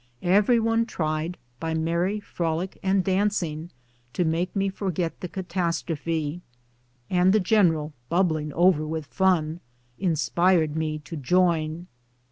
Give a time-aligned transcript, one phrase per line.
[0.23, 3.69] Every one tried, by merry frolic and dancing,
[4.13, 6.41] to make me forget the catastrophe,
[7.11, 9.59] and the general, bubbling over with fun,
[9.99, 11.85] inspired me to join.